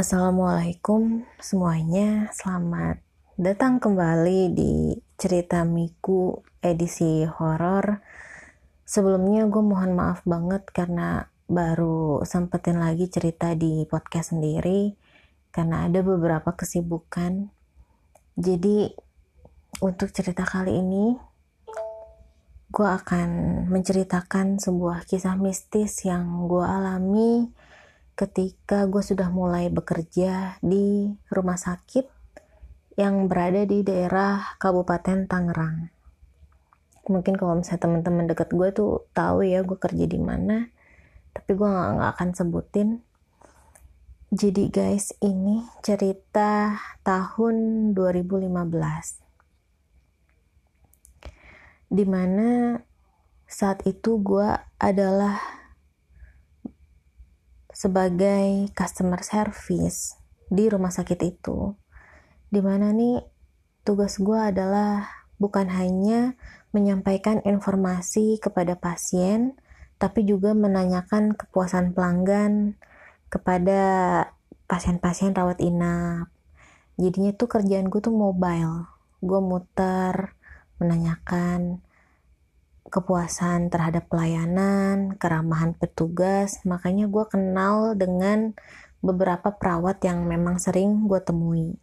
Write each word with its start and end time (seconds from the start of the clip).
Assalamualaikum 0.00 1.28
semuanya, 1.36 2.32
selamat 2.32 3.04
datang 3.36 3.76
kembali 3.76 4.48
di 4.48 4.96
cerita 5.20 5.60
Miku 5.68 6.40
edisi 6.64 7.28
horor. 7.28 8.00
Sebelumnya 8.88 9.44
gue 9.44 9.60
mohon 9.60 9.92
maaf 9.92 10.24
banget 10.24 10.64
karena 10.72 11.28
baru 11.44 12.24
sempetin 12.24 12.80
lagi 12.80 13.12
cerita 13.12 13.52
di 13.52 13.84
podcast 13.84 14.32
sendiri 14.32 14.96
karena 15.52 15.84
ada 15.84 16.00
beberapa 16.00 16.56
kesibukan. 16.56 17.52
Jadi 18.40 18.88
untuk 19.84 20.16
cerita 20.16 20.48
kali 20.48 20.80
ini 20.80 21.12
gue 22.72 22.88
akan 22.88 23.28
menceritakan 23.68 24.64
sebuah 24.64 25.04
kisah 25.04 25.36
mistis 25.36 26.08
yang 26.08 26.48
gue 26.48 26.64
alami 26.64 27.52
ketika 28.20 28.84
gue 28.84 29.00
sudah 29.00 29.32
mulai 29.32 29.72
bekerja 29.72 30.60
di 30.60 31.08
rumah 31.32 31.56
sakit 31.56 32.04
yang 33.00 33.32
berada 33.32 33.64
di 33.64 33.80
daerah 33.80 34.60
Kabupaten 34.60 35.24
Tangerang. 35.24 35.88
Mungkin 37.08 37.40
kalau 37.40 37.56
misalnya 37.56 37.88
teman-teman 37.88 38.28
deket 38.28 38.52
gue 38.52 38.68
tuh 38.76 39.08
tahu 39.16 39.40
ya 39.40 39.64
gue 39.64 39.80
kerja 39.80 40.04
di 40.04 40.20
mana, 40.20 40.68
tapi 41.32 41.56
gue 41.56 41.64
nggak 41.64 42.20
akan 42.20 42.36
sebutin. 42.36 43.00
Jadi 44.28 44.68
guys, 44.68 45.16
ini 45.24 45.64
cerita 45.80 46.76
tahun 47.00 47.56
2015. 47.96 48.52
Di 51.88 52.04
mana 52.04 52.76
saat 53.48 53.80
itu 53.88 54.20
gue 54.20 54.60
adalah 54.76 55.59
sebagai 57.80 58.68
customer 58.76 59.24
service 59.24 60.20
di 60.52 60.68
rumah 60.68 60.92
sakit 60.92 61.16
itu. 61.24 61.72
Di 62.52 62.60
mana 62.60 62.92
nih 62.92 63.24
tugas 63.88 64.20
gue 64.20 64.36
adalah 64.36 65.08
bukan 65.40 65.72
hanya 65.72 66.36
menyampaikan 66.76 67.40
informasi 67.40 68.36
kepada 68.36 68.76
pasien 68.76 69.56
tapi 69.96 70.28
juga 70.28 70.52
menanyakan 70.52 71.32
kepuasan 71.32 71.96
pelanggan 71.96 72.76
kepada 73.32 73.80
pasien-pasien 74.68 75.32
rawat 75.32 75.56
inap. 75.64 76.28
Jadinya 77.00 77.32
tuh 77.32 77.48
kerjaan 77.48 77.88
gue 77.88 78.00
tuh 78.04 78.12
mobile. 78.12 78.92
Gue 79.24 79.40
muter 79.40 80.36
menanyakan 80.76 81.80
kepuasan 82.90 83.70
terhadap 83.70 84.10
pelayanan, 84.10 85.14
keramahan 85.16 85.72
petugas, 85.78 86.60
makanya 86.66 87.06
gue 87.06 87.24
kenal 87.30 87.94
dengan 87.94 88.52
beberapa 89.00 89.56
perawat 89.56 90.04
yang 90.04 90.28
memang 90.28 90.60
sering 90.60 91.08
gue 91.08 91.22
temui. 91.24 91.78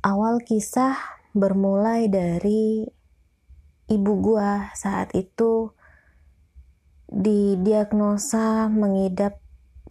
Awal 0.00 0.40
kisah 0.40 0.96
bermulai 1.36 2.08
dari 2.08 2.88
ibu 3.92 4.12
gue 4.24 4.50
saat 4.72 5.12
itu 5.12 5.76
didiagnosa 7.12 8.72
mengidap 8.72 9.36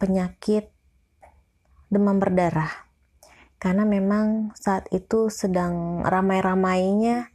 penyakit 0.02 0.74
demam 1.86 2.18
berdarah. 2.18 2.90
Karena 3.62 3.86
memang 3.86 4.50
saat 4.58 4.90
itu 4.90 5.30
sedang 5.30 6.02
ramai-ramainya 6.02 7.30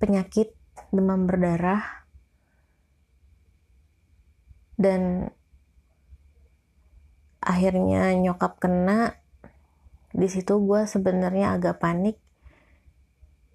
penyakit 0.00 0.55
demam 0.94 1.26
berdarah. 1.26 2.06
Dan 4.76 5.32
akhirnya 7.40 8.12
nyokap 8.12 8.60
kena 8.60 9.16
di 10.12 10.28
situ 10.28 10.60
gue 10.60 10.84
sebenarnya 10.84 11.56
agak 11.56 11.80
panik. 11.80 12.20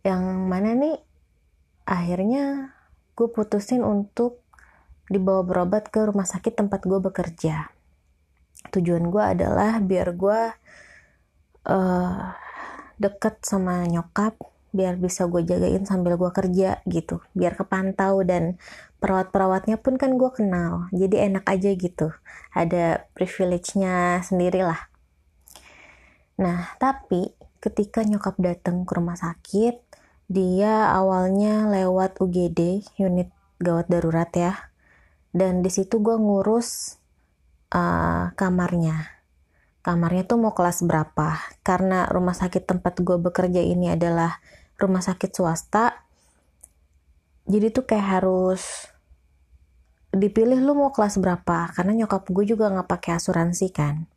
Yang 0.02 0.24
mana 0.46 0.74
nih? 0.74 0.98
Akhirnya 1.86 2.74
gue 3.14 3.28
putusin 3.30 3.86
untuk 3.86 4.42
dibawa 5.12 5.44
berobat 5.44 5.92
ke 5.92 6.08
rumah 6.08 6.26
sakit 6.26 6.58
tempat 6.58 6.88
gue 6.88 6.98
bekerja. 6.98 7.70
Tujuan 8.72 9.12
gue 9.12 9.24
adalah 9.24 9.78
biar 9.82 10.16
gue 10.16 10.42
uh, 11.68 12.22
deket 13.02 13.42
sama 13.42 13.86
nyokap 13.90 14.38
biar 14.72 14.96
bisa 14.98 15.28
gue 15.28 15.44
jagain 15.44 15.84
sambil 15.84 16.16
gue 16.16 16.32
kerja 16.32 16.80
gitu. 16.88 17.20
Biar 17.36 17.56
kepantau 17.60 18.24
dan 18.24 18.60
perawat-perawatnya 19.04 19.80
pun 19.80 20.00
kan 20.00 20.16
gue 20.16 20.32
kenal 20.32 20.88
jadi 20.96 21.32
enak 21.32 21.46
aja 21.48 21.70
gitu. 21.76 22.16
Ada 22.56 23.08
privilege-nya 23.16 24.24
sendiri 24.26 24.64
lah 24.64 24.92
nah 26.42 26.74
tapi 26.82 27.30
ketika 27.62 28.02
nyokap 28.02 28.34
datang 28.42 28.82
ke 28.82 28.98
rumah 28.98 29.14
sakit 29.14 29.78
dia 30.26 30.90
awalnya 30.90 31.70
lewat 31.70 32.18
UGD 32.18 32.82
unit 33.04 33.30
gawat 33.60 33.92
darurat 33.92 34.32
ya. 34.32 34.72
Dan 35.32 35.60
di 35.60 35.68
situ 35.68 36.00
gue 36.00 36.16
ngurus 36.16 37.00
uh, 37.76 38.32
kamarnya. 38.36 39.12
Kamarnya 39.84 40.24
tuh 40.24 40.40
mau 40.40 40.56
kelas 40.56 40.88
berapa? 40.88 41.36
Karena 41.68 42.08
rumah 42.08 42.32
sakit 42.32 42.64
tempat 42.64 43.04
gue 43.04 43.20
bekerja 43.20 43.60
ini 43.60 43.92
adalah 43.92 44.40
rumah 44.82 45.04
sakit 45.06 45.32
swasta 45.32 46.02
jadi 47.52 47.74
tuh 47.74 47.84
kayak 47.84 48.22
harus 48.22 48.92
dipilih 50.12 50.60
lu 50.60 50.76
mau 50.76 50.92
kelas 50.92 51.18
berapa 51.18 51.72
karena 51.72 52.04
nyokap 52.04 52.28
gue 52.28 52.44
juga 52.44 52.68
nggak 52.68 52.88
pakai 52.88 53.12
asuransi 53.16 53.68
kan. 53.72 54.08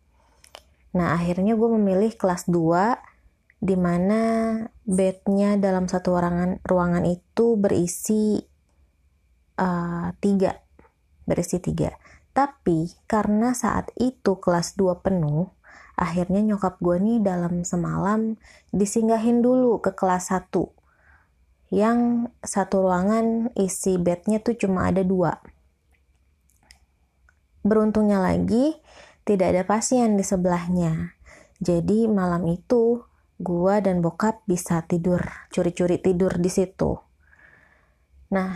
Nah 0.94 1.14
akhirnya 1.14 1.54
gue 1.54 1.68
memilih 1.78 2.14
kelas 2.18 2.50
2 2.50 3.62
di 3.64 3.76
mana 3.78 4.20
bednya 4.84 5.56
dalam 5.56 5.88
satu 5.88 6.14
ruangan 6.14 6.60
ruangan 6.66 7.04
itu 7.08 7.56
berisi 7.56 8.42
uh, 9.58 10.10
tiga 10.18 10.54
berisi 11.24 11.62
tiga. 11.62 11.94
Tapi 12.34 12.90
karena 13.06 13.54
saat 13.54 13.94
itu 13.94 14.36
kelas 14.42 14.74
2 14.74 14.98
penuh 15.02 15.50
akhirnya 15.94 16.42
nyokap 16.42 16.78
gue 16.82 16.96
nih 16.98 17.18
dalam 17.22 17.62
semalam 17.62 18.38
disinggahin 18.74 19.42
dulu 19.42 19.78
ke 19.78 19.94
kelas 19.94 20.30
1 20.30 20.50
yang 21.74 22.30
satu 22.38 22.86
ruangan 22.86 23.50
isi 23.58 23.98
bednya 23.98 24.38
tuh 24.38 24.54
cuma 24.54 24.86
ada 24.86 25.02
dua. 25.02 25.42
Beruntungnya 27.66 28.22
lagi 28.22 28.78
tidak 29.26 29.56
ada 29.56 29.62
pasien 29.66 30.14
di 30.14 30.22
sebelahnya. 30.22 31.18
Jadi 31.58 32.06
malam 32.06 32.46
itu 32.46 33.02
gue 33.42 33.74
dan 33.82 33.98
bokap 33.98 34.46
bisa 34.46 34.86
tidur 34.86 35.18
curi-curi 35.50 35.98
tidur 35.98 36.38
di 36.38 36.46
situ. 36.46 36.94
Nah 38.30 38.54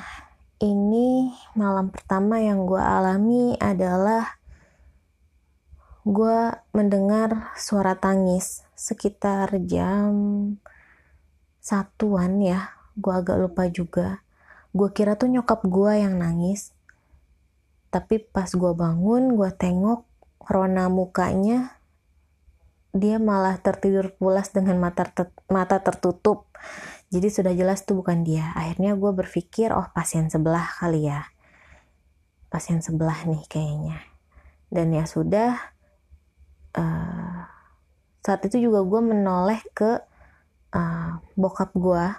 ini 0.63 1.35
malam 1.59 1.91
pertama 1.91 2.39
yang 2.39 2.71
gue 2.71 2.79
alami 2.79 3.59
adalah 3.59 4.38
gue 6.09 6.57
mendengar 6.73 7.53
suara 7.61 7.93
tangis 7.93 8.65
sekitar 8.73 9.53
jam 9.69 10.57
satuan 11.61 12.41
ya. 12.41 12.73
Gue 12.97 13.13
agak 13.13 13.37
lupa 13.37 13.69
juga. 13.69 14.25
Gue 14.73 14.89
kira 14.97 15.21
tuh 15.21 15.29
nyokap 15.29 15.69
gue 15.69 16.01
yang 16.01 16.17
nangis. 16.17 16.73
Tapi 17.93 18.25
pas 18.25 18.49
gue 18.49 18.73
bangun 18.73 19.37
gue 19.37 19.53
tengok 19.53 20.09
rona 20.49 20.89
mukanya 20.89 21.77
dia 22.97 23.21
malah 23.21 23.61
tertidur 23.61 24.17
pulas 24.17 24.49
dengan 24.49 24.81
mata 24.81 25.05
ter 25.05 25.29
mata 25.53 25.77
tertutup. 25.85 26.49
Jadi 27.13 27.29
sudah 27.29 27.53
jelas 27.53 27.85
tuh 27.85 28.01
bukan 28.01 28.25
dia. 28.25 28.49
Akhirnya 28.57 28.97
gue 28.97 29.13
berpikir 29.13 29.77
oh 29.77 29.93
pasien 29.93 30.33
sebelah 30.33 30.65
kali 30.81 31.13
ya. 31.13 31.29
Pasien 32.49 32.81
sebelah 32.81 33.29
nih 33.29 33.45
kayaknya. 33.45 34.01
Dan 34.73 34.97
ya 34.97 35.05
sudah 35.05 35.77
saat 38.29 38.45
itu 38.45 38.69
juga 38.69 38.85
gue 38.85 39.01
menoleh 39.01 39.57
ke 39.73 40.05
uh, 40.77 41.17
bokap 41.33 41.73
gue 41.73 42.13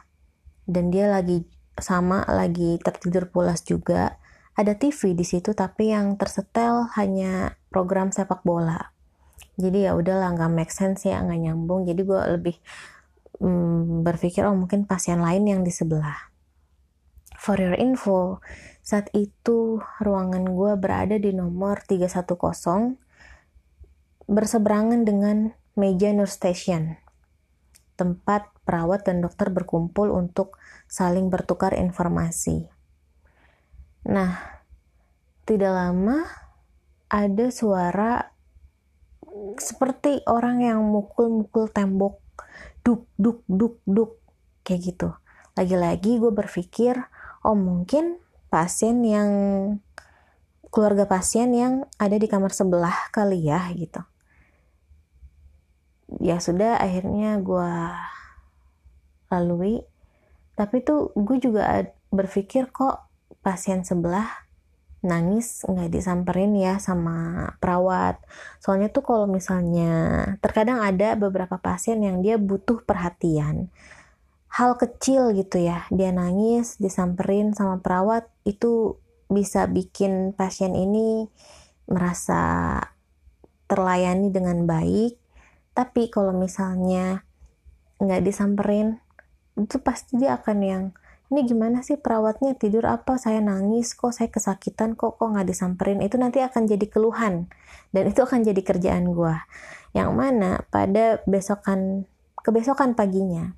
dan 0.65 0.89
dia 0.89 1.05
lagi 1.05 1.45
sama 1.77 2.25
lagi 2.25 2.81
tertidur 2.81 3.29
pulas 3.29 3.61
juga. 3.61 4.17
Ada 4.57 4.73
TV 4.73 5.13
di 5.13 5.21
situ 5.21 5.53
tapi 5.53 5.93
yang 5.93 6.17
tersetel 6.17 6.89
hanya 6.97 7.53
program 7.69 8.09
sepak 8.09 8.41
bola. 8.41 8.89
Jadi 9.61 9.85
ya 9.85 9.93
udahlah 9.93 10.33
nggak 10.33 10.49
make 10.49 10.73
sense 10.73 11.05
ya 11.05 11.21
nggak 11.21 11.45
nyambung. 11.45 11.85
Jadi 11.85 12.01
gue 12.01 12.21
lebih 12.33 12.57
mm, 13.37 14.01
berpikir 14.01 14.49
oh 14.49 14.57
mungkin 14.57 14.89
pasien 14.89 15.21
lain 15.21 15.45
yang 15.45 15.61
di 15.61 15.69
sebelah. 15.69 16.33
For 17.37 17.61
your 17.61 17.77
info 17.77 18.41
saat 18.81 19.13
itu 19.13 19.77
ruangan 20.01 20.57
gue 20.57 20.73
berada 20.73 21.21
di 21.21 21.37
nomor 21.37 21.85
310 21.85 22.97
berseberangan 24.25 25.05
dengan 25.05 25.53
meja 25.79 26.11
nurse 26.11 26.35
station, 26.35 26.99
tempat 27.95 28.51
perawat 28.67 29.07
dan 29.07 29.23
dokter 29.23 29.47
berkumpul 29.47 30.11
untuk 30.11 30.59
saling 30.91 31.31
bertukar 31.31 31.71
informasi. 31.73 32.67
Nah, 34.05 34.37
tidak 35.47 35.71
lama 35.71 36.27
ada 37.07 37.45
suara 37.49 38.35
seperti 39.57 40.21
orang 40.27 40.61
yang 40.61 40.83
mukul-mukul 40.83 41.71
tembok. 41.71 42.19
Duk 42.83 43.07
duk 43.15 43.41
duk 43.47 43.79
duk. 43.87 44.19
Kayak 44.67 44.81
gitu. 44.93 45.09
Lagi-lagi 45.55 46.19
gue 46.19 46.29
berpikir 46.29 46.99
oh 47.47 47.55
mungkin 47.57 48.19
pasien 48.51 49.01
yang 49.01 49.31
keluarga 50.69 51.09
pasien 51.09 51.49
yang 51.57 51.89
ada 51.97 52.13
di 52.17 52.29
kamar 52.29 52.53
sebelah 52.53 53.09
kali 53.09 53.49
ya 53.49 53.73
gitu 53.73 54.05
ya 56.19 56.37
sudah 56.43 56.77
akhirnya 56.77 57.39
gue 57.39 57.71
lalui 59.31 59.81
tapi 60.59 60.83
tuh 60.83 61.15
gue 61.15 61.37
juga 61.39 61.87
berpikir 62.11 62.69
kok 62.75 63.07
pasien 63.39 63.87
sebelah 63.87 64.49
nangis 64.99 65.63
nggak 65.63 65.91
disamperin 65.95 66.51
ya 66.59 66.75
sama 66.79 67.47
perawat. 67.63 68.19
Soalnya 68.59 68.91
tuh 68.91 69.03
kalau 69.07 69.25
misalnya 69.31 70.23
terkadang 70.43 70.83
ada 70.83 71.15
beberapa 71.15 71.55
pasien 71.55 72.03
yang 72.03 72.19
dia 72.19 72.35
butuh 72.35 72.83
perhatian. 72.83 73.71
Hal 74.49 74.75
kecil 74.75 75.31
gitu 75.37 75.61
ya, 75.61 75.85
dia 75.93 76.09
nangis 76.11 76.75
disamperin 76.81 77.53
sama 77.53 77.79
perawat 77.79 78.27
itu 78.43 78.97
bisa 79.29 79.69
bikin 79.69 80.33
pasien 80.33 80.73
ini 80.73 81.29
merasa 81.85 82.75
terlayani 83.69 84.33
dengan 84.33 84.65
baik. 84.65 85.18
Tapi 85.79 86.11
kalau 86.11 86.35
misalnya 86.35 87.23
nggak 88.03 88.27
disamperin, 88.27 88.99
itu 89.55 89.79
pasti 89.79 90.19
dia 90.19 90.35
akan 90.35 90.57
yang 90.59 90.83
ini 91.31 91.47
gimana 91.47 91.79
sih 91.79 91.95
perawatnya? 91.95 92.59
Tidur 92.59 92.83
apa? 92.83 93.15
Saya 93.15 93.39
nangis 93.39 93.95
kok 93.95 94.11
saya 94.11 94.27
kesakitan 94.27 94.99
kok 94.99 95.15
kok 95.15 95.31
nggak 95.31 95.47
disamperin? 95.47 96.03
Itu 96.03 96.19
nanti 96.19 96.43
akan 96.43 96.67
jadi 96.67 96.83
keluhan. 96.91 97.47
Dan 97.95 98.11
itu 98.11 98.19
akan 98.19 98.43
jadi 98.43 98.59
kerjaan 98.59 99.15
gue 99.15 99.35
yang 99.95 100.11
mana 100.19 100.67
pada 100.67 101.23
besokan 101.23 102.03
kebesokan 102.43 102.93
paginya 102.93 103.57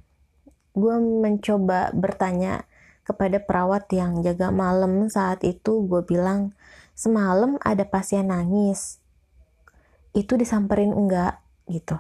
gue 0.72 0.96
mencoba 1.00 1.92
bertanya 1.92 2.64
kepada 3.04 3.44
perawat 3.44 3.92
yang 3.92 4.24
jaga 4.24 4.54
malam 4.54 5.10
saat 5.12 5.44
itu. 5.44 5.84
Gue 5.84 6.06
bilang 6.06 6.56
semalam 6.96 7.60
ada 7.60 7.84
pasien 7.84 8.32
nangis. 8.32 9.02
Itu 10.16 10.40
disamperin 10.40 10.96
enggak? 10.96 11.44
Gitu 11.68 11.96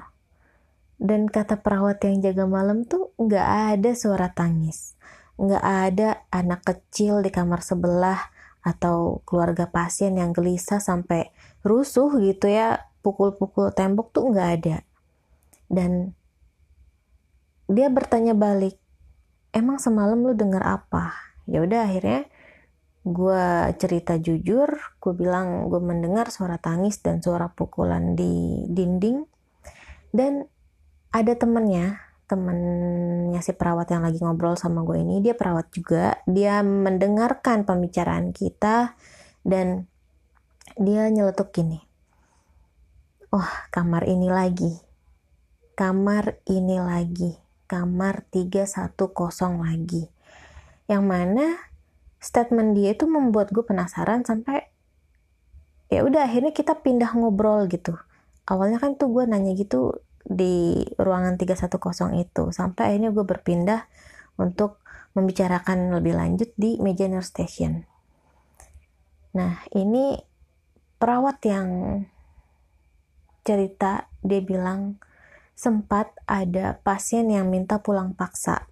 dan 1.01 1.25
kata 1.25 1.65
perawat 1.65 1.97
yang 2.05 2.21
jaga 2.21 2.45
malam 2.45 2.85
tuh 2.85 3.09
nggak 3.17 3.47
ada 3.73 3.91
suara 3.97 4.29
tangis. 4.29 4.93
Nggak 5.41 5.65
ada 5.65 6.09
anak 6.29 6.61
kecil 6.61 7.25
di 7.25 7.33
kamar 7.33 7.65
sebelah 7.65 8.29
atau 8.61 9.25
keluarga 9.25 9.65
pasien 9.65 10.13
yang 10.13 10.29
gelisah 10.29 10.77
sampai 10.77 11.33
rusuh 11.65 12.13
gitu 12.21 12.45
ya. 12.45 12.85
Pukul-pukul 13.01 13.73
tembok 13.73 14.13
tuh 14.13 14.29
nggak 14.29 14.49
ada. 14.61 14.85
Dan 15.65 16.13
dia 17.65 17.89
bertanya 17.89 18.37
balik 18.37 18.77
emang 19.57 19.81
semalam 19.81 20.21
lu 20.21 20.37
dengar 20.37 20.61
apa? 20.61 21.17
Ya 21.49 21.65
udah 21.65 21.89
akhirnya 21.89 22.29
gue 23.01 23.73
cerita 23.81 24.21
jujur 24.21 24.69
gue 25.01 25.13
bilang 25.17 25.65
gue 25.73 25.81
mendengar 25.81 26.29
suara 26.29 26.61
tangis 26.61 27.01
dan 27.01 27.25
suara 27.25 27.49
pukulan 27.49 28.13
di 28.13 28.69
dinding. 28.69 29.25
Dan 30.13 30.45
ada 31.11 31.33
temennya 31.35 31.99
temennya 32.31 33.43
si 33.43 33.51
perawat 33.51 33.91
yang 33.91 34.07
lagi 34.07 34.23
ngobrol 34.23 34.55
sama 34.55 34.87
gue 34.87 35.03
ini 35.03 35.19
dia 35.19 35.35
perawat 35.35 35.67
juga. 35.75 36.15
Dia 36.23 36.63
mendengarkan 36.63 37.67
pembicaraan 37.67 38.31
kita 38.31 38.95
dan 39.43 39.83
dia 40.79 41.11
nyeletuk 41.11 41.51
gini 41.51 41.91
oh 43.31 43.49
kamar 43.71 44.05
ini 44.05 44.27
lagi. 44.27 44.71
Kamar 45.73 46.43
ini 46.45 46.77
lagi. 46.77 47.31
Kamar 47.65 48.27
310 48.27 48.99
lagi. 49.63 50.03
Yang 50.91 51.03
mana 51.03 51.45
statement 52.19 52.75
dia 52.75 52.93
itu 52.93 53.07
membuat 53.07 53.49
gue 53.55 53.63
penasaran 53.63 54.27
sampai 54.27 54.67
ya 55.87 56.03
udah 56.03 56.27
akhirnya 56.27 56.51
kita 56.51 56.77
pindah 56.83 57.15
ngobrol 57.15 57.65
gitu. 57.71 57.95
Awalnya 58.45 58.83
kan 58.83 58.99
tuh 58.99 59.09
gue 59.09 59.23
nanya 59.23 59.55
gitu 59.55 60.03
di 60.25 60.85
ruangan 60.97 61.35
310 61.37 61.77
itu 62.21 62.43
sampai 62.53 62.93
akhirnya 62.93 63.09
gue 63.13 63.25
berpindah 63.25 63.85
untuk 64.37 64.81
membicarakan 65.17 65.91
lebih 65.91 66.15
lanjut 66.15 66.49
di 66.55 66.79
meja 66.79 67.09
nurse 67.11 67.33
station. 67.33 67.83
Nah 69.35 69.63
ini 69.75 70.19
perawat 70.99 71.37
yang 71.47 71.69
cerita 73.41 74.07
dia 74.21 74.41
bilang 74.43 75.01
sempat 75.57 76.13
ada 76.29 76.79
pasien 76.81 77.29
yang 77.29 77.49
minta 77.49 77.81
pulang 77.81 78.13
paksa. 78.17 78.69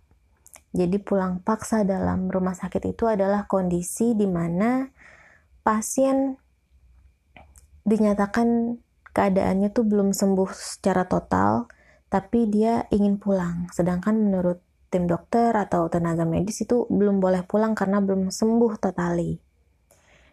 Jadi 0.70 1.02
pulang 1.02 1.42
paksa 1.42 1.82
dalam 1.82 2.30
rumah 2.30 2.54
sakit 2.54 2.94
itu 2.94 3.10
adalah 3.10 3.50
kondisi 3.50 4.14
di 4.14 4.30
mana 4.30 4.86
pasien 5.66 6.38
dinyatakan 7.90 8.78
keadaannya 9.20 9.76
tuh 9.76 9.84
belum 9.84 10.16
sembuh 10.16 10.48
secara 10.56 11.04
total, 11.04 11.68
tapi 12.08 12.48
dia 12.48 12.88
ingin 12.88 13.20
pulang. 13.20 13.68
Sedangkan 13.76 14.16
menurut 14.16 14.64
tim 14.88 15.12
dokter 15.12 15.52
atau 15.52 15.92
tenaga 15.92 16.24
medis 16.24 16.64
itu 16.64 16.88
belum 16.88 17.20
boleh 17.20 17.44
pulang 17.44 17.76
karena 17.76 18.00
belum 18.00 18.32
sembuh 18.32 18.80
totali. 18.80 19.36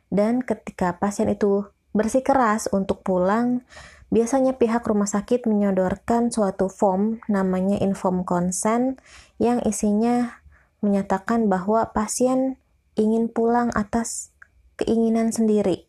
Dan 0.07 0.47
ketika 0.47 0.95
pasien 1.03 1.27
itu 1.27 1.67
bersikeras 1.91 2.71
untuk 2.71 3.03
pulang, 3.03 3.67
biasanya 4.15 4.55
pihak 4.55 4.87
rumah 4.87 5.11
sakit 5.11 5.51
menyodorkan 5.51 6.31
suatu 6.31 6.71
form 6.71 7.19
namanya 7.27 7.83
inform 7.83 8.23
consent 8.23 9.03
yang 9.43 9.59
isinya 9.67 10.39
menyatakan 10.79 11.51
bahwa 11.51 11.91
pasien 11.91 12.55
ingin 12.95 13.27
pulang 13.27 13.75
atas 13.75 14.31
keinginan 14.79 15.35
sendiri 15.35 15.86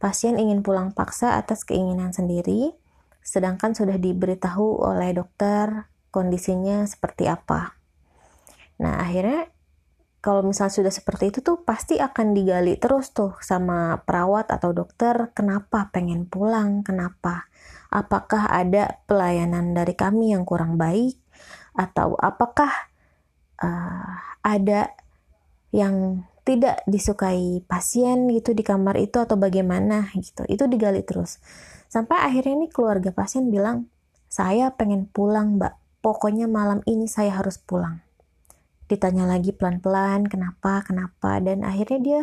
Pasien 0.00 0.40
ingin 0.40 0.64
pulang 0.64 0.96
paksa 0.96 1.36
atas 1.36 1.68
keinginan 1.68 2.16
sendiri, 2.16 2.72
sedangkan 3.20 3.76
sudah 3.76 4.00
diberitahu 4.00 4.80
oleh 4.80 5.12
dokter 5.12 5.92
kondisinya 6.08 6.88
seperti 6.88 7.28
apa. 7.28 7.76
Nah, 8.80 9.04
akhirnya 9.04 9.52
kalau 10.20 10.44
misalnya 10.44 10.72
sudah 10.72 10.92
seperti 10.92 11.32
itu 11.32 11.38
tuh 11.40 11.64
pasti 11.64 11.96
akan 11.96 12.36
digali 12.36 12.76
terus 12.76 13.12
tuh 13.12 13.36
sama 13.40 14.04
perawat 14.04 14.52
atau 14.52 14.72
dokter 14.72 15.32
kenapa 15.36 15.88
pengen 15.92 16.28
pulang, 16.28 16.80
kenapa. 16.80 17.48
Apakah 17.92 18.48
ada 18.48 19.00
pelayanan 19.04 19.76
dari 19.76 19.92
kami 19.92 20.32
yang 20.32 20.48
kurang 20.48 20.76
baik 20.80 21.16
atau 21.76 22.16
apakah 22.20 22.72
uh, 23.60 24.16
ada 24.44 24.92
yang 25.72 26.24
tidak 26.50 26.82
disukai 26.90 27.62
pasien 27.62 28.26
gitu 28.26 28.50
di 28.58 28.66
kamar 28.66 28.98
itu 28.98 29.22
atau 29.22 29.38
bagaimana 29.38 30.10
gitu. 30.18 30.42
Itu 30.50 30.66
digali 30.66 31.06
terus. 31.06 31.38
Sampai 31.86 32.18
akhirnya 32.18 32.66
nih 32.66 32.70
keluarga 32.74 33.14
pasien 33.14 33.54
bilang, 33.54 33.86
saya 34.26 34.74
pengen 34.74 35.06
pulang 35.06 35.62
mbak, 35.62 35.78
pokoknya 36.02 36.50
malam 36.50 36.82
ini 36.90 37.06
saya 37.06 37.38
harus 37.38 37.62
pulang. 37.62 38.02
Ditanya 38.90 39.30
lagi 39.30 39.54
pelan-pelan, 39.54 40.26
kenapa, 40.26 40.82
kenapa, 40.82 41.38
dan 41.38 41.62
akhirnya 41.62 41.98
dia 42.02 42.22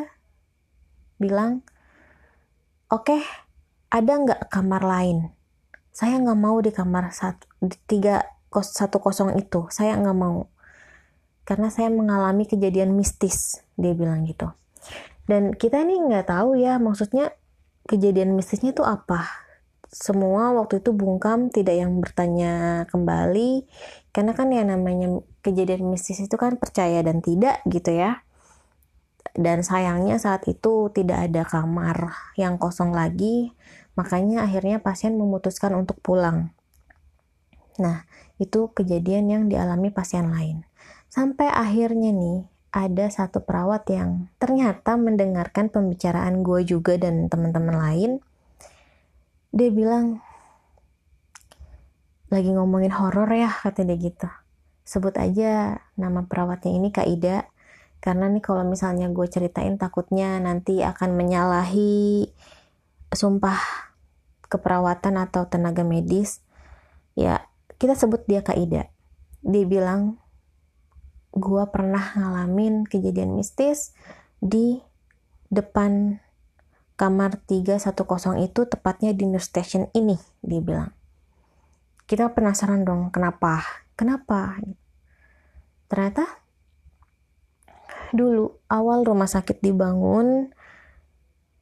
bilang, 1.16 1.64
oke, 2.92 3.08
okay, 3.08 3.24
ada 3.88 4.12
nggak 4.12 4.52
kamar 4.52 4.84
lain? 4.84 5.32
Saya 5.96 6.20
nggak 6.20 6.40
mau 6.40 6.60
di 6.60 6.76
kamar 6.76 7.16
satu, 7.16 7.48
tiga, 7.88 8.28
satu 8.52 9.00
kosong 9.00 9.40
itu, 9.40 9.72
saya 9.72 9.96
nggak 9.96 10.20
mau 10.20 10.52
karena 11.48 11.72
saya 11.72 11.88
mengalami 11.88 12.44
kejadian 12.44 12.92
mistis 12.92 13.64
dia 13.78 13.94
bilang 13.94 14.26
gitu. 14.26 14.50
Dan 15.30 15.54
kita 15.54 15.86
ini 15.86 16.02
nggak 16.02 16.28
tahu 16.34 16.58
ya 16.58 16.82
maksudnya 16.82 17.32
kejadian 17.88 18.36
mistisnya 18.36 18.76
itu 18.76 18.84
apa? 18.84 19.48
Semua 19.88 20.52
waktu 20.52 20.84
itu 20.84 20.92
bungkam 20.92 21.48
tidak 21.48 21.80
yang 21.80 22.04
bertanya 22.04 22.84
kembali 22.92 23.64
karena 24.12 24.32
kan 24.36 24.52
yang 24.52 24.68
namanya 24.68 25.24
kejadian 25.40 25.88
mistis 25.88 26.20
itu 26.20 26.36
kan 26.36 26.60
percaya 26.60 27.00
dan 27.06 27.24
tidak 27.24 27.64
gitu 27.70 27.96
ya. 27.96 28.28
Dan 29.38 29.62
sayangnya 29.62 30.18
saat 30.18 30.44
itu 30.50 30.90
tidak 30.92 31.30
ada 31.32 31.46
kamar 31.46 32.34
yang 32.36 32.58
kosong 32.58 32.92
lagi 32.92 33.54
makanya 33.98 34.46
akhirnya 34.46 34.78
pasien 34.84 35.18
memutuskan 35.18 35.74
untuk 35.74 35.98
pulang. 36.04 36.54
Nah 37.82 38.06
itu 38.38 38.70
kejadian 38.74 39.26
yang 39.30 39.44
dialami 39.50 39.90
pasien 39.90 40.30
lain. 40.30 40.66
Sampai 41.10 41.50
akhirnya 41.50 42.14
nih, 42.14 42.46
ada 42.78 43.10
satu 43.10 43.42
perawat 43.42 43.90
yang 43.90 44.30
ternyata 44.38 44.94
mendengarkan 44.96 45.74
pembicaraan 45.74 46.46
gue 46.46 46.62
juga 46.62 47.02
dan 47.02 47.26
teman-teman 47.26 47.74
lain. 47.74 48.12
Dia 49.50 49.74
bilang, 49.74 50.22
lagi 52.30 52.54
ngomongin 52.54 52.94
horor 52.94 53.28
ya, 53.34 53.50
kata 53.50 53.82
dia 53.82 53.98
gitu. 53.98 54.30
Sebut 54.86 55.18
aja 55.18 55.82
nama 55.98 56.30
perawatnya 56.30 56.72
ini 56.78 56.94
Kak 56.94 57.10
Ida. 57.10 57.50
Karena 57.98 58.30
nih 58.30 58.46
kalau 58.46 58.62
misalnya 58.62 59.10
gue 59.10 59.26
ceritain 59.26 59.76
takutnya 59.76 60.38
nanti 60.38 60.86
akan 60.86 61.18
menyalahi 61.18 62.30
sumpah 63.12 63.88
keperawatan 64.48 65.20
atau 65.20 65.48
tenaga 65.48 65.84
medis 65.84 66.44
ya 67.18 67.44
kita 67.78 67.96
sebut 67.96 68.24
dia 68.28 68.42
Kaida 68.44 68.88
dia 69.44 69.66
bilang 69.68 70.20
gua 71.34 71.70
pernah 71.70 72.14
ngalamin 72.16 72.88
kejadian 72.88 73.36
mistis 73.36 73.96
di 74.40 74.82
depan 75.48 76.20
kamar 76.98 77.38
310 77.46 77.94
itu 78.42 78.62
tepatnya 78.66 79.14
di 79.14 79.30
nurse 79.30 79.54
station 79.54 79.88
ini 79.94 80.18
dia 80.42 80.60
bilang. 80.60 80.92
Kita 82.10 82.34
penasaran 82.34 82.88
dong 82.88 83.14
kenapa? 83.14 83.62
Kenapa? 83.94 84.58
Ternyata 85.88 86.26
dulu 88.16 88.64
awal 88.72 89.04
rumah 89.04 89.28
sakit 89.28 89.60
dibangun 89.60 90.56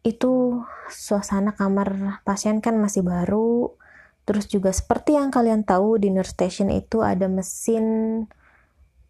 itu 0.06 0.62
suasana 0.94 1.58
kamar 1.58 2.22
pasien 2.22 2.62
kan 2.62 2.78
masih 2.78 3.02
baru. 3.02 3.74
Terus 4.26 4.50
juga 4.50 4.74
seperti 4.74 5.18
yang 5.18 5.30
kalian 5.30 5.66
tahu 5.66 6.02
di 6.02 6.10
nurse 6.10 6.34
station 6.34 6.70
itu 6.74 7.02
ada 7.02 7.30
mesin 7.30 8.26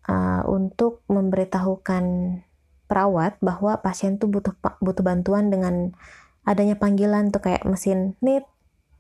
uh, 0.09 0.41
untuk 0.49 1.05
memberitahukan 1.11 2.05
perawat 2.85 3.37
bahwa 3.41 3.81
pasien 3.81 4.21
tuh 4.21 4.29
butuh 4.29 4.53
butuh 4.81 5.01
bantuan 5.01 5.49
dengan 5.49 5.97
adanya 6.45 6.77
panggilan 6.77 7.33
tuh 7.33 7.41
kayak 7.41 7.65
mesin 7.65 8.13
nit 8.21 8.45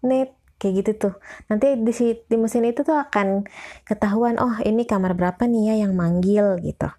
nit 0.01 0.33
kayak 0.57 0.85
gitu 0.85 0.91
tuh. 1.09 1.13
Nanti 1.51 1.77
di 1.77 1.93
di 2.25 2.35
mesin 2.39 2.65
itu 2.65 2.81
tuh 2.81 2.97
akan 2.97 3.45
ketahuan 3.85 4.41
oh 4.41 4.57
ini 4.65 4.83
kamar 4.89 5.13
berapa 5.13 5.45
nih 5.45 5.73
ya 5.73 5.75
yang 5.87 5.93
manggil 5.93 6.57
gitu. 6.65 6.89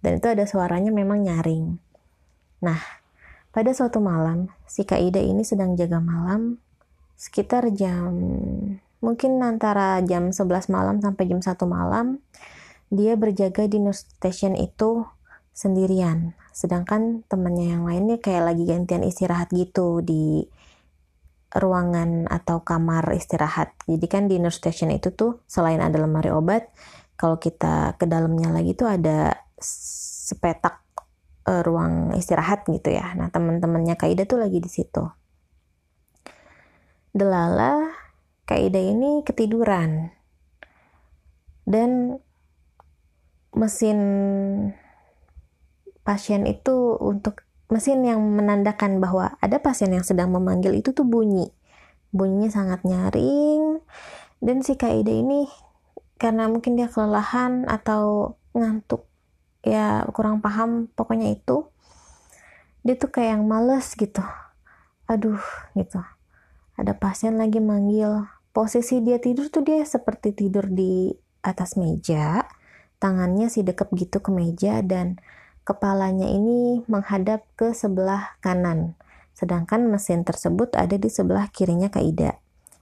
Dan 0.00 0.22
itu 0.22 0.26
ada 0.30 0.46
suaranya 0.46 0.94
memang 0.94 1.26
nyaring. 1.26 1.78
Nah 2.62 2.80
pada 3.50 3.72
suatu 3.72 3.98
malam, 4.04 4.52
si 4.68 4.84
Kak 4.84 5.00
Ida 5.00 5.18
ini 5.18 5.42
sedang 5.42 5.74
jaga 5.74 5.98
malam 5.98 6.60
sekitar 7.16 7.72
jam 7.72 8.12
mungkin 9.00 9.40
antara 9.40 10.04
jam 10.04 10.30
11 10.36 10.68
malam 10.68 11.00
sampai 11.00 11.24
jam 11.24 11.40
1 11.40 11.56
malam 11.64 12.20
dia 12.92 13.18
berjaga 13.18 13.66
di 13.66 13.82
nurse 13.82 14.06
station 14.18 14.54
itu 14.54 15.04
sendirian 15.56 16.36
sedangkan 16.52 17.24
temennya 17.26 17.76
yang 17.76 17.84
lainnya 17.84 18.20
kayak 18.20 18.52
lagi 18.52 18.64
gantian 18.68 19.04
istirahat 19.04 19.48
gitu 19.52 20.00
di 20.04 20.46
ruangan 21.56 22.28
atau 22.28 22.60
kamar 22.60 23.08
istirahat 23.16 23.72
jadi 23.88 24.06
kan 24.06 24.28
di 24.28 24.36
nurse 24.36 24.60
station 24.60 24.92
itu 24.92 25.12
tuh 25.12 25.40
selain 25.48 25.80
ada 25.80 25.96
lemari 25.96 26.28
obat 26.28 26.68
kalau 27.16 27.40
kita 27.40 27.96
ke 27.96 28.04
dalamnya 28.04 28.52
lagi 28.52 28.76
tuh 28.76 28.92
ada 28.92 29.32
sepetak 29.56 30.84
uh, 31.48 31.62
ruang 31.62 32.12
istirahat 32.18 32.66
gitu 32.68 32.92
ya. 32.92 33.16
Nah, 33.16 33.32
teman-temannya 33.32 33.96
Kaida 33.96 34.28
tuh 34.28 34.42
lagi 34.42 34.60
di 34.60 34.70
situ. 34.70 35.02
Delala, 37.16 37.88
Kaida 38.44 38.82
ini 38.82 39.24
ketiduran. 39.24 40.12
Dan 41.66 42.20
mesin 43.56 43.98
pasien 46.04 46.44
itu 46.46 46.94
untuk 47.00 47.42
mesin 47.72 48.06
yang 48.06 48.22
menandakan 48.22 49.02
bahwa 49.02 49.34
ada 49.42 49.58
pasien 49.58 49.90
yang 49.90 50.06
sedang 50.06 50.30
memanggil 50.30 50.76
itu 50.76 50.94
tuh 50.94 51.02
bunyi. 51.02 51.50
Bunyinya 52.14 52.52
sangat 52.52 52.86
nyaring. 52.86 53.82
Dan 54.38 54.62
si 54.62 54.78
Kaida 54.78 55.10
ini 55.10 55.48
karena 56.20 56.46
mungkin 56.46 56.78
dia 56.78 56.86
kelelahan 56.86 57.66
atau 57.66 58.36
ngantuk 58.56 59.04
ya 59.60 60.08
kurang 60.16 60.40
paham 60.40 60.88
pokoknya 60.96 61.36
itu 61.36 61.68
dia 62.86 62.94
tuh 62.94 63.10
kayak 63.10 63.40
yang 63.40 63.44
males 63.50 63.98
gitu. 63.98 64.22
Aduh 65.10 65.42
gitu. 65.74 65.98
Ada 66.78 66.94
pasien 66.94 67.34
lagi 67.40 67.58
manggil. 67.58 68.30
Posisi 68.54 69.02
dia 69.02 69.18
tidur 69.18 69.50
tuh 69.50 69.66
dia 69.66 69.82
seperti 69.82 70.32
tidur 70.32 70.70
di 70.70 71.10
atas 71.42 71.74
meja 71.74 72.46
tangannya 73.06 73.46
sih 73.46 73.62
deket 73.62 73.94
gitu 73.94 74.18
ke 74.18 74.34
meja 74.34 74.82
dan 74.82 75.22
kepalanya 75.62 76.26
ini 76.26 76.82
menghadap 76.90 77.46
ke 77.54 77.70
sebelah 77.70 78.34
kanan. 78.42 78.98
Sedangkan 79.30 79.86
mesin 79.86 80.26
tersebut 80.26 80.74
ada 80.74 80.98
di 80.98 81.06
sebelah 81.06 81.46
kirinya 81.54 81.86
Kak 81.86 82.02
Ida. 82.02 82.34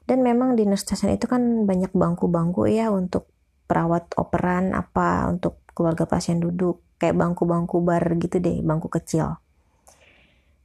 Dan 0.09 0.25
memang 0.25 0.57
di 0.57 0.65
nurse 0.65 0.89
station 0.89 1.13
itu 1.13 1.29
kan 1.29 1.69
banyak 1.69 1.93
bangku-bangku 1.93 2.65
ya 2.73 2.89
untuk 2.89 3.29
perawat 3.69 4.17
operan 4.17 4.73
apa 4.73 5.29
untuk 5.29 5.61
keluarga 5.77 6.09
pasien 6.09 6.41
duduk. 6.41 6.81
Kayak 6.97 7.21
bangku-bangku 7.21 7.85
bar 7.85 8.05
gitu 8.17 8.41
deh 8.41 8.65
bangku 8.65 8.89
kecil. 8.89 9.37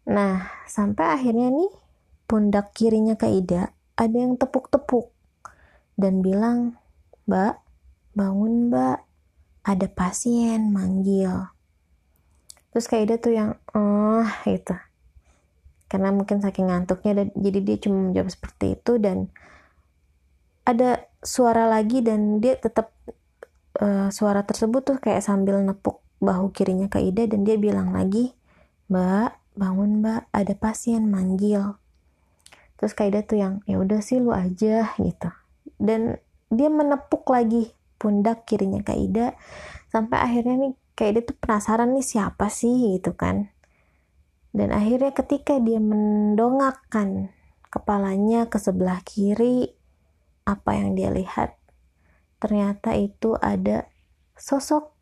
Nah 0.07 0.47
sampai 0.71 1.19
akhirnya 1.19 1.51
nih 1.51 1.71
pundak 2.31 2.71
kirinya 2.71 3.19
Kak 3.19 3.31
Ida 3.31 3.75
ada 3.99 4.15
yang 4.15 4.39
tepuk-tepuk. 4.39 5.11
Dan 5.99 6.23
bilang 6.23 6.79
mbak 7.27 7.59
bangun 8.15 8.71
mbak 8.71 9.08
ada 9.63 9.87
pasien 9.87 10.71
manggil 10.71 11.49
terus 12.71 12.85
Kak 12.85 13.01
Ida 13.03 13.15
tuh 13.17 13.33
yang 13.33 13.49
oh 13.75 14.27
gitu 14.45 14.75
karena 15.89 16.13
mungkin 16.13 16.39
saking 16.39 16.69
ngantuknya 16.69 17.33
jadi 17.33 17.59
dia 17.65 17.77
cuma 17.81 18.09
menjawab 18.09 18.29
seperti 18.29 18.77
itu 18.77 19.01
dan 19.01 19.33
ada 20.69 21.09
suara 21.25 21.65
lagi 21.65 22.05
dan 22.05 22.37
dia 22.37 22.53
tetap 22.55 22.93
uh, 23.81 24.13
suara 24.13 24.45
tersebut 24.45 24.85
tuh 24.85 24.97
kayak 25.01 25.25
sambil 25.25 25.57
nepuk 25.65 26.03
bahu 26.19 26.51
kirinya 26.51 26.91
ke 26.91 26.99
Ida 26.99 27.25
dan 27.25 27.47
dia 27.47 27.55
bilang 27.55 27.95
lagi, 27.95 28.35
Mbak, 28.91 29.55
bangun 29.55 30.03
mbak, 30.03 30.27
ada 30.35 30.53
pasien 30.53 31.07
manggil. 31.07 31.79
Terus 32.79 32.93
Kak 32.95 33.11
Ida 33.11 33.21
tuh 33.23 33.39
yang, 33.39 33.53
ya 33.65 33.79
udah 33.79 33.99
sih 34.03 34.19
lu 34.19 34.35
aja 34.35 34.93
gitu. 34.99 35.29
Dan 35.79 36.19
dia 36.51 36.67
menepuk 36.67 37.27
lagi 37.31 37.71
pundak 37.99 38.47
kirinya 38.47 38.79
Kak 38.81 38.97
Ida 38.97 39.27
sampai 39.91 40.17
akhirnya 40.17 40.55
nih 40.55 40.73
Kak 40.95 41.07
Ida 41.11 41.21
tuh 41.27 41.37
penasaran 41.37 41.91
nih 41.93 42.05
siapa 42.07 42.47
sih 42.47 42.97
gitu 42.97 43.13
kan. 43.13 43.51
Dan 44.49 44.73
akhirnya 44.73 45.13
ketika 45.13 45.61
dia 45.61 45.77
mendongakkan 45.77 47.29
kepalanya 47.69 48.49
ke 48.49 48.57
sebelah 48.57 48.97
kiri, 49.05 49.69
apa 50.49 50.73
yang 50.73 50.97
dia 50.97 51.13
lihat? 51.13 51.53
Ternyata 52.41 52.97
itu 52.97 53.37
ada 53.37 53.85
sosok 54.33 54.95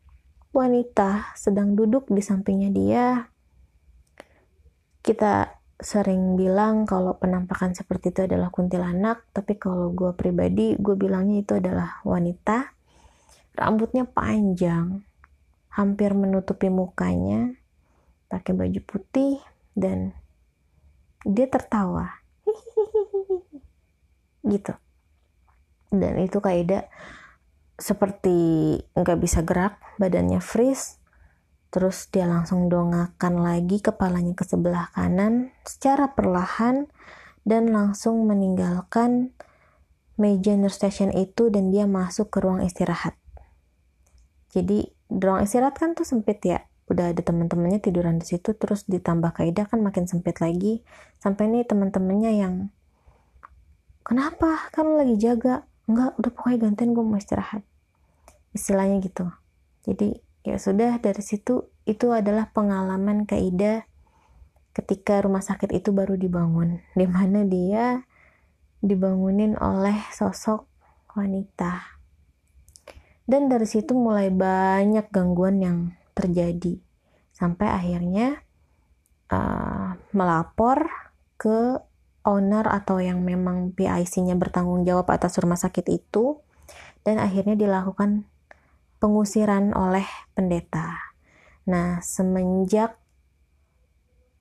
wanita 0.52 1.32
sedang 1.38 1.72
duduk 1.72 2.12
di 2.12 2.20
sampingnya 2.20 2.70
dia. 2.74 3.06
Kita 5.00 5.48
sering 5.78 6.34
bilang 6.34 6.84
kalau 6.84 7.16
penampakan 7.16 7.72
seperti 7.72 8.12
itu 8.12 8.20
adalah 8.26 8.52
kuntilanak, 8.52 9.30
tapi 9.32 9.56
kalau 9.56 9.94
gue 9.94 10.12
pribadi, 10.12 10.74
gue 10.76 10.94
bilangnya 10.98 11.40
itu 11.40 11.56
adalah 11.56 12.02
wanita. 12.04 12.77
Rambutnya 13.58 14.06
panjang, 14.06 15.02
hampir 15.74 16.14
menutupi 16.14 16.70
mukanya, 16.70 17.58
pakai 18.30 18.54
baju 18.54 18.80
putih, 18.86 19.42
dan 19.74 20.14
dia 21.26 21.50
tertawa. 21.50 22.22
gitu. 24.54 24.78
Dan 25.90 26.22
itu 26.22 26.38
kaidah 26.38 26.86
seperti 27.74 28.38
nggak 28.94 29.18
bisa 29.18 29.42
gerak, 29.42 29.82
badannya 29.98 30.38
freeze, 30.38 31.02
terus 31.74 32.06
dia 32.14 32.30
langsung 32.30 32.70
dongakan 32.70 33.42
lagi 33.42 33.82
kepalanya 33.82 34.38
ke 34.38 34.46
sebelah 34.46 34.94
kanan 34.94 35.50
secara 35.66 36.14
perlahan 36.14 36.86
dan 37.42 37.74
langsung 37.74 38.22
meninggalkan 38.30 39.34
meja 40.18 40.58
nurse 40.58 40.82
station 40.82 41.14
itu 41.14 41.46
dan 41.48 41.70
dia 41.70 41.86
masuk 41.86 42.34
ke 42.34 42.42
ruang 42.42 42.62
istirahat. 42.62 43.14
Jadi 44.48 44.88
ruang 45.12 45.44
istirahat 45.44 45.76
kan 45.76 45.92
tuh 45.92 46.08
sempit 46.08 46.40
ya, 46.44 46.64
udah 46.88 47.12
ada 47.12 47.20
teman-temannya 47.20 47.84
tiduran 47.84 48.16
di 48.16 48.26
situ 48.28 48.56
terus 48.56 48.88
ditambah 48.88 49.36
kaidah 49.36 49.68
kan 49.68 49.84
makin 49.84 50.08
sempit 50.08 50.40
lagi. 50.40 50.80
Sampai 51.20 51.52
nih 51.52 51.68
teman-temannya 51.68 52.32
yang 52.36 52.54
kenapa? 54.04 54.72
Kan 54.72 54.96
lagi 54.96 55.20
jaga? 55.20 55.68
Enggak 55.88 56.16
udah 56.16 56.30
pokoknya 56.32 56.58
gantian 56.68 56.92
gue 56.96 57.04
mau 57.04 57.20
istirahat. 57.20 57.64
Istilahnya 58.56 59.04
gitu. 59.04 59.28
Jadi 59.84 60.16
ya 60.44 60.56
sudah 60.56 60.96
dari 60.96 61.20
situ 61.20 61.68
itu 61.84 62.12
adalah 62.12 62.48
pengalaman 62.52 63.28
Kaida 63.28 63.84
ketika 64.72 65.20
rumah 65.20 65.42
sakit 65.42 65.74
itu 65.74 65.90
baru 65.90 66.14
dibangun 66.14 66.78
di 66.94 67.04
mana 67.08 67.42
dia 67.42 68.06
dibangunin 68.78 69.58
oleh 69.58 69.98
sosok 70.14 70.64
wanita 71.18 71.97
dan 73.28 73.52
dari 73.52 73.68
situ 73.68 73.92
mulai 73.92 74.32
banyak 74.32 75.12
gangguan 75.12 75.60
yang 75.60 75.78
terjadi 76.16 76.80
sampai 77.36 77.68
akhirnya 77.68 78.40
uh, 79.30 79.94
melapor 80.16 80.88
ke 81.36 81.78
owner 82.24 82.66
atau 82.66 82.98
yang 82.98 83.22
memang 83.22 83.76
PIC-nya 83.76 84.34
bertanggung 84.34 84.82
jawab 84.82 85.06
atas 85.12 85.38
rumah 85.38 85.60
sakit 85.60 85.86
itu 85.86 86.40
dan 87.06 87.20
akhirnya 87.22 87.54
dilakukan 87.54 88.26
pengusiran 88.98 89.70
oleh 89.76 90.04
pendeta. 90.34 91.14
Nah, 91.70 92.02
semenjak 92.02 92.98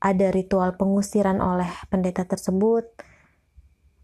ada 0.01 0.27
ritual 0.33 0.79
pengusiran 0.79 1.37
oleh 1.43 1.69
pendeta 1.91 2.25
tersebut, 2.25 2.87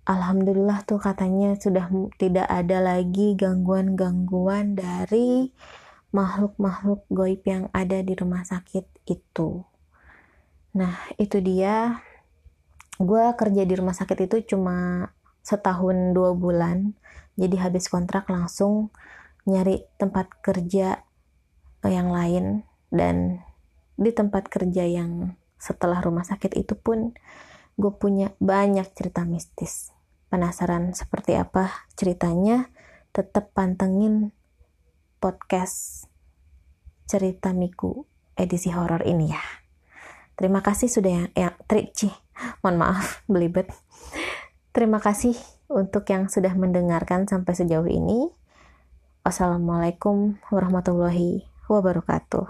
alhamdulillah 0.04 0.84
tuh 0.84 1.00
katanya 1.00 1.56
sudah 1.56 1.88
tidak 2.20 2.48
ada 2.52 2.84
lagi 2.84 3.40
gangguan-gangguan 3.40 4.76
dari 4.76 5.56
makhluk-makhluk 6.14 7.08
goib 7.10 7.42
yang 7.48 7.72
ada 7.74 8.04
di 8.04 8.14
rumah 8.14 8.46
sakit 8.46 8.86
itu. 9.10 9.64
Nah, 10.78 10.94
itu 11.18 11.42
dia. 11.42 12.04
Gue 13.02 13.34
kerja 13.34 13.66
di 13.66 13.74
rumah 13.74 13.98
sakit 13.98 14.30
itu 14.30 14.54
cuma 14.54 15.10
setahun 15.42 16.14
dua 16.14 16.38
bulan. 16.38 16.94
Jadi 17.34 17.58
habis 17.58 17.90
kontrak 17.90 18.30
langsung 18.30 18.94
nyari 19.50 19.86
tempat 19.98 20.30
kerja 20.44 21.02
yang 21.86 22.14
lain. 22.14 22.66
Dan 22.94 23.42
di 23.98 24.14
tempat 24.14 24.50
kerja 24.50 24.86
yang 24.86 25.34
setelah 25.58 26.04
rumah 26.04 26.28
sakit 26.28 26.54
itu 26.54 26.78
pun 26.78 27.16
gue 27.74 27.94
punya 27.98 28.34
banyak 28.38 28.86
cerita 28.94 29.26
mistis. 29.26 29.93
Penasaran 30.34 30.98
seperti 30.98 31.38
apa 31.38 31.86
ceritanya? 31.94 32.74
Tetap 33.14 33.54
pantengin 33.54 34.34
podcast 35.22 36.10
cerita 37.06 37.54
Miku 37.54 38.10
edisi 38.34 38.74
horor 38.74 39.06
ini 39.06 39.30
ya. 39.30 39.46
Terima 40.34 40.66
kasih 40.66 40.90
sudah 40.90 41.12
yang, 41.14 41.30
yang 41.38 41.54
trik 41.70 41.94
mohon 42.66 42.82
maaf 42.82 43.22
belibet. 43.30 43.70
Terima 44.74 44.98
kasih 44.98 45.38
untuk 45.70 46.10
yang 46.10 46.26
sudah 46.34 46.58
mendengarkan 46.58 47.30
sampai 47.30 47.54
sejauh 47.54 47.86
ini. 47.86 48.34
Wassalamualaikum 49.22 50.42
warahmatullahi 50.50 51.46
wabarakatuh. 51.70 52.50